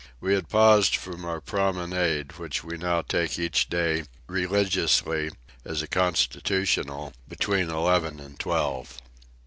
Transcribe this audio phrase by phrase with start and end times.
[0.19, 5.29] We had paused from our promenade, which we now take each day, religiously,
[5.63, 8.97] as a constitutional, between eleven and twelve.